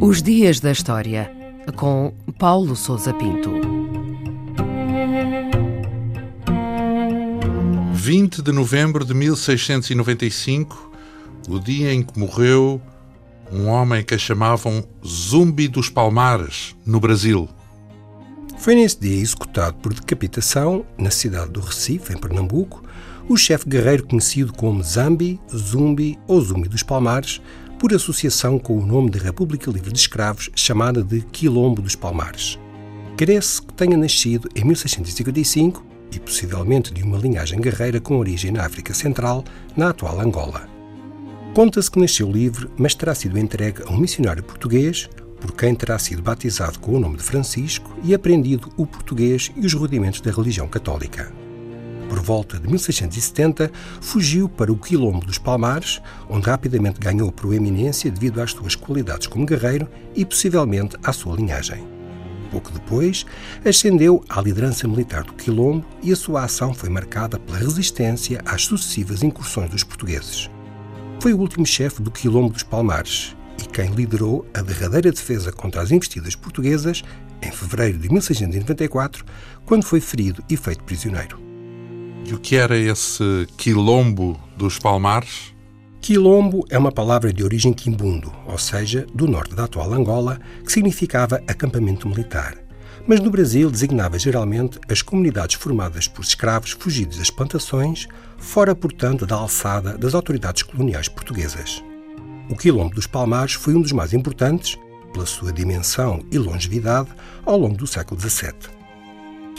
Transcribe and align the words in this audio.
Os 0.00 0.22
Dias 0.22 0.60
da 0.60 0.72
História, 0.72 1.30
com 1.76 2.12
Paulo 2.38 2.74
Souza 2.74 3.14
Pinto. 3.14 3.50
20 7.92 8.42
de 8.42 8.50
novembro 8.50 9.04
de 9.04 9.14
1695, 9.14 10.90
o 11.48 11.58
dia 11.58 11.94
em 11.94 12.02
que 12.02 12.18
morreu 12.18 12.82
um 13.52 13.68
homem 13.68 14.02
que 14.02 14.18
chamavam 14.18 14.84
Zumbi 15.06 15.68
dos 15.68 15.88
Palmares, 15.88 16.74
no 16.84 16.98
Brasil. 16.98 17.48
Foi 18.62 18.76
nesse 18.76 19.00
dia 19.00 19.20
executado 19.20 19.76
por 19.78 19.92
decapitação, 19.92 20.86
na 20.96 21.10
cidade 21.10 21.50
do 21.50 21.58
Recife, 21.58 22.12
em 22.12 22.16
Pernambuco, 22.16 22.80
o 23.28 23.36
chefe 23.36 23.68
guerreiro 23.68 24.06
conhecido 24.06 24.52
como 24.52 24.80
Zambi, 24.84 25.40
Zumbi 25.52 26.16
ou 26.28 26.40
Zumbi 26.40 26.68
dos 26.68 26.84
Palmares, 26.84 27.42
por 27.76 27.92
associação 27.92 28.60
com 28.60 28.78
o 28.78 28.86
nome 28.86 29.10
da 29.10 29.18
República 29.18 29.68
Livre 29.68 29.90
de 29.90 29.98
Escravos, 29.98 30.48
chamada 30.54 31.02
de 31.02 31.22
Quilombo 31.22 31.82
dos 31.82 31.96
Palmares. 31.96 32.56
Cresce 33.16 33.60
que 33.62 33.74
tenha 33.74 33.96
nascido 33.96 34.48
em 34.54 34.64
1655 34.64 35.84
e 36.12 36.20
possivelmente 36.20 36.94
de 36.94 37.02
uma 37.02 37.18
linhagem 37.18 37.60
guerreira 37.60 38.00
com 38.00 38.16
origem 38.16 38.52
na 38.52 38.64
África 38.64 38.94
Central, 38.94 39.42
na 39.76 39.88
atual 39.88 40.20
Angola. 40.20 40.68
Conta-se 41.52 41.90
que 41.90 41.98
nasceu 41.98 42.30
livre, 42.30 42.70
mas 42.76 42.94
terá 42.94 43.12
sido 43.12 43.36
entregue 43.36 43.82
a 43.84 43.90
um 43.90 43.98
missionário 43.98 44.44
português, 44.44 45.10
por 45.42 45.52
quem 45.52 45.74
terá 45.74 45.98
sido 45.98 46.22
batizado 46.22 46.78
com 46.78 46.92
o 46.92 47.00
nome 47.00 47.18
de 47.18 47.22
Francisco 47.22 47.94
e 48.02 48.14
aprendido 48.14 48.72
o 48.76 48.86
português 48.86 49.52
e 49.54 49.66
os 49.66 49.74
rudimentos 49.74 50.22
da 50.22 50.30
religião 50.30 50.66
católica 50.66 51.42
por 52.12 52.20
volta 52.20 52.58
de 52.58 52.68
1670, 52.68 53.72
fugiu 53.98 54.46
para 54.46 54.70
o 54.70 54.76
Quilombo 54.76 55.24
dos 55.24 55.38
Palmares, 55.38 55.98
onde 56.28 56.46
rapidamente 56.46 57.00
ganhou 57.00 57.32
proeminência 57.32 58.10
devido 58.10 58.42
às 58.42 58.50
suas 58.50 58.74
qualidades 58.74 59.26
como 59.26 59.46
guerreiro 59.46 59.88
e 60.14 60.22
possivelmente 60.22 60.94
à 61.02 61.10
sua 61.10 61.34
linhagem. 61.34 61.82
Pouco 62.50 62.70
depois, 62.70 63.24
ascendeu 63.64 64.22
à 64.28 64.42
liderança 64.42 64.86
militar 64.86 65.24
do 65.24 65.32
Quilombo 65.32 65.86
e 66.02 66.12
a 66.12 66.16
sua 66.16 66.44
ação 66.44 66.74
foi 66.74 66.90
marcada 66.90 67.38
pela 67.38 67.56
resistência 67.56 68.42
às 68.44 68.66
sucessivas 68.66 69.22
incursões 69.22 69.70
dos 69.70 69.82
portugueses. 69.82 70.50
Foi 71.18 71.32
o 71.32 71.38
último 71.38 71.64
chefe 71.64 72.02
do 72.02 72.10
Quilombo 72.10 72.52
dos 72.52 72.62
Palmares 72.62 73.34
e 73.62 73.66
quem 73.66 73.90
liderou 73.92 74.46
a 74.52 74.60
derradeira 74.60 75.10
defesa 75.12 75.52
contra 75.52 75.82
as 75.82 75.90
investidas 75.90 76.34
portuguesas 76.34 77.02
em 77.40 77.50
fevereiro 77.50 77.98
de 77.98 78.08
1694, 78.08 79.24
quando 79.64 79.84
foi 79.84 80.00
ferido 80.00 80.42
e 80.48 80.56
feito 80.56 80.82
prisioneiro. 80.84 81.40
E 82.24 82.34
o 82.34 82.38
que 82.38 82.56
era 82.56 82.76
esse 82.76 83.46
quilombo 83.56 84.38
dos 84.56 84.78
Palmares? 84.78 85.52
Quilombo 86.00 86.64
é 86.68 86.78
uma 86.78 86.92
palavra 86.92 87.32
de 87.32 87.44
origem 87.44 87.72
quimbundo, 87.72 88.32
ou 88.46 88.58
seja, 88.58 89.06
do 89.14 89.28
norte 89.28 89.54
da 89.54 89.64
atual 89.64 89.92
Angola, 89.92 90.40
que 90.64 90.72
significava 90.72 91.40
acampamento 91.46 92.08
militar. 92.08 92.56
Mas 93.06 93.20
no 93.20 93.30
Brasil 93.30 93.70
designava 93.70 94.18
geralmente 94.18 94.78
as 94.88 95.02
comunidades 95.02 95.56
formadas 95.56 96.06
por 96.06 96.22
escravos 96.22 96.72
fugidos 96.72 97.18
das 97.18 97.30
plantações, 97.30 98.06
fora, 98.38 98.74
portanto, 98.74 99.26
da 99.26 99.36
alçada 99.36 99.96
das 99.98 100.14
autoridades 100.14 100.62
coloniais 100.62 101.08
portuguesas. 101.08 101.82
O 102.52 102.54
Quilombo 102.54 102.94
dos 102.94 103.06
Palmares 103.06 103.54
foi 103.54 103.74
um 103.74 103.80
dos 103.80 103.92
mais 103.92 104.12
importantes, 104.12 104.78
pela 105.10 105.24
sua 105.24 105.50
dimensão 105.50 106.22
e 106.30 106.36
longevidade, 106.36 107.08
ao 107.46 107.56
longo 107.56 107.78
do 107.78 107.86
século 107.86 108.20
XVII. 108.20 108.52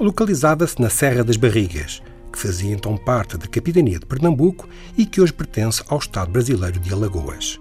Localizava-se 0.00 0.80
na 0.80 0.88
Serra 0.88 1.22
das 1.22 1.36
Barrigas, 1.36 2.02
que 2.32 2.38
fazia 2.38 2.72
então 2.72 2.96
parte 2.96 3.36
da 3.36 3.46
capitania 3.46 3.98
de 3.98 4.06
Pernambuco 4.06 4.66
e 4.96 5.04
que 5.04 5.20
hoje 5.20 5.34
pertence 5.34 5.84
ao 5.86 5.98
Estado 5.98 6.30
brasileiro 6.30 6.80
de 6.80 6.90
Alagoas. 6.90 7.60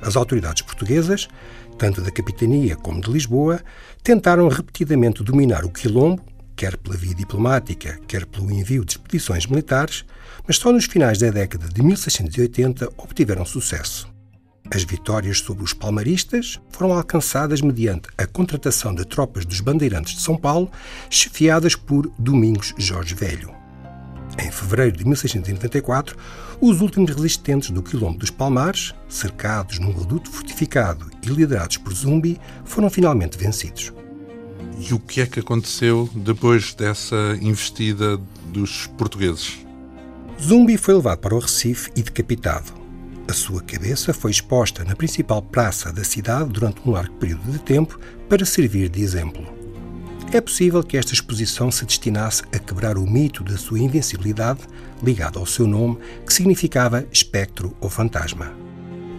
As 0.00 0.14
autoridades 0.14 0.62
portuguesas, 0.62 1.26
tanto 1.76 2.00
da 2.00 2.12
capitania 2.12 2.76
como 2.76 3.00
de 3.00 3.10
Lisboa, 3.10 3.60
tentaram 4.04 4.46
repetidamente 4.46 5.24
dominar 5.24 5.64
o 5.64 5.72
quilombo, 5.72 6.22
quer 6.54 6.76
pela 6.76 6.96
via 6.96 7.16
diplomática, 7.16 7.98
quer 8.06 8.24
pelo 8.24 8.52
envio 8.52 8.84
de 8.84 8.92
expedições 8.92 9.46
militares, 9.46 10.04
mas 10.46 10.58
só 10.58 10.70
nos 10.70 10.84
finais 10.84 11.18
da 11.18 11.28
década 11.28 11.66
de 11.66 11.82
1680 11.82 12.88
obtiveram 12.96 13.44
sucesso. 13.44 14.08
As 14.72 14.84
vitórias 14.84 15.38
sobre 15.38 15.64
os 15.64 15.72
palmaristas 15.72 16.60
foram 16.70 16.92
alcançadas 16.92 17.60
mediante 17.60 18.08
a 18.16 18.24
contratação 18.24 18.94
de 18.94 19.04
tropas 19.04 19.44
dos 19.44 19.60
bandeirantes 19.60 20.14
de 20.14 20.20
São 20.20 20.36
Paulo, 20.36 20.70
chefiadas 21.08 21.74
por 21.74 22.08
Domingos 22.16 22.72
Jorge 22.78 23.14
Velho. 23.14 23.52
Em 24.38 24.48
fevereiro 24.48 24.96
de 24.96 25.04
1694, 25.04 26.16
os 26.60 26.80
últimos 26.80 27.10
resistentes 27.10 27.70
do 27.70 27.82
Quilombo 27.82 28.18
dos 28.18 28.30
Palmares, 28.30 28.94
cercados 29.08 29.80
num 29.80 29.92
reduto 29.92 30.30
fortificado 30.30 31.10
e 31.20 31.28
liderados 31.28 31.76
por 31.76 31.92
Zumbi, 31.92 32.40
foram 32.64 32.88
finalmente 32.88 33.36
vencidos. 33.36 33.92
E 34.78 34.94
o 34.94 35.00
que 35.00 35.20
é 35.20 35.26
que 35.26 35.40
aconteceu 35.40 36.08
depois 36.14 36.74
dessa 36.74 37.36
investida 37.40 38.16
dos 38.46 38.86
portugueses? 38.86 39.58
Zumbi 40.40 40.78
foi 40.78 40.94
levado 40.94 41.18
para 41.18 41.34
o 41.34 41.40
Recife 41.40 41.90
e 41.96 42.02
decapitado. 42.02 42.79
A 43.30 43.32
sua 43.32 43.62
cabeça 43.62 44.12
foi 44.12 44.32
exposta 44.32 44.84
na 44.84 44.96
principal 44.96 45.40
praça 45.40 45.92
da 45.92 46.02
cidade 46.02 46.50
durante 46.50 46.80
um 46.84 46.90
largo 46.90 47.14
período 47.14 47.48
de 47.52 47.60
tempo 47.60 47.96
para 48.28 48.44
servir 48.44 48.88
de 48.88 49.02
exemplo. 49.02 49.46
É 50.32 50.40
possível 50.40 50.82
que 50.82 50.96
esta 50.96 51.14
exposição 51.14 51.70
se 51.70 51.84
destinasse 51.84 52.42
a 52.52 52.58
quebrar 52.58 52.98
o 52.98 53.08
mito 53.08 53.44
da 53.44 53.56
sua 53.56 53.78
invencibilidade, 53.78 54.62
ligado 55.00 55.38
ao 55.38 55.46
seu 55.46 55.64
nome, 55.64 55.96
que 56.26 56.34
significava 56.34 57.06
espectro 57.12 57.72
ou 57.80 57.88
fantasma. 57.88 58.52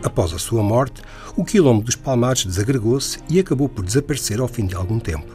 Após 0.04 0.34
a 0.34 0.40
sua 0.40 0.62
morte, 0.62 1.02
o 1.38 1.46
quilombo 1.46 1.82
dos 1.82 1.96
Palmares 1.96 2.44
desagregou-se 2.44 3.18
e 3.30 3.40
acabou 3.40 3.70
por 3.70 3.86
desaparecer 3.86 4.42
ao 4.42 4.48
fim 4.50 4.66
de 4.66 4.76
algum 4.76 5.00
tempo. 5.00 5.32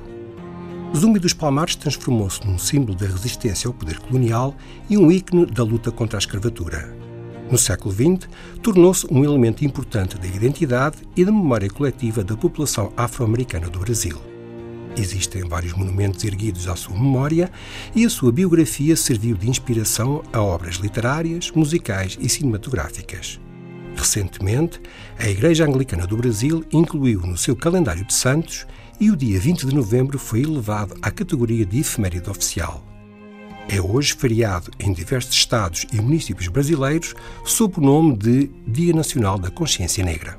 Zumbi 0.94 1.18
dos 1.18 1.32
Palmares 1.32 1.76
transformou-se 1.76 2.46
num 2.46 2.58
símbolo 2.58 2.94
da 2.94 3.06
resistência 3.06 3.68
ao 3.68 3.72
poder 3.72 3.98
colonial 4.00 4.54
e 4.86 4.98
um 4.98 5.10
ícone 5.10 5.46
da 5.46 5.62
luta 5.64 5.90
contra 5.90 6.18
a 6.18 6.20
escravatura. 6.20 7.05
No 7.50 7.56
século 7.56 7.94
XX, 7.94 8.28
tornou-se 8.60 9.06
um 9.08 9.22
elemento 9.24 9.64
importante 9.64 10.18
da 10.18 10.26
identidade 10.26 10.98
e 11.16 11.24
da 11.24 11.30
memória 11.30 11.70
coletiva 11.70 12.24
da 12.24 12.36
população 12.36 12.92
afro-americana 12.96 13.68
do 13.68 13.78
Brasil. 13.78 14.20
Existem 14.96 15.44
vários 15.44 15.74
monumentos 15.74 16.24
erguidos 16.24 16.66
à 16.66 16.74
sua 16.74 16.94
memória 16.94 17.50
e 17.94 18.04
a 18.04 18.10
sua 18.10 18.32
biografia 18.32 18.96
serviu 18.96 19.36
de 19.36 19.48
inspiração 19.48 20.22
a 20.32 20.42
obras 20.42 20.76
literárias, 20.76 21.52
musicais 21.52 22.18
e 22.20 22.28
cinematográficas. 22.28 23.38
Recentemente, 23.94 24.80
a 25.18 25.28
Igreja 25.28 25.64
Anglicana 25.64 26.06
do 26.06 26.16
Brasil 26.16 26.64
incluiu 26.72 27.20
no 27.20 27.36
seu 27.36 27.54
calendário 27.54 28.04
de 28.04 28.14
santos 28.14 28.66
e 28.98 29.10
o 29.10 29.16
dia 29.16 29.38
20 29.38 29.66
de 29.66 29.74
novembro 29.74 30.18
foi 30.18 30.42
elevado 30.42 30.96
à 31.00 31.10
categoria 31.10 31.64
de 31.64 31.78
efeméride 31.78 32.28
oficial 32.28 32.82
é 33.68 33.80
hoje 33.80 34.14
feriado 34.14 34.70
em 34.78 34.92
diversos 34.92 35.34
estados 35.34 35.86
e 35.92 36.00
municípios 36.00 36.48
brasileiros 36.48 37.14
sob 37.44 37.78
o 37.78 37.80
nome 37.80 38.16
de 38.16 38.50
Dia 38.66 38.92
Nacional 38.92 39.38
da 39.38 39.50
Consciência 39.50 40.04
Negra. 40.04 40.38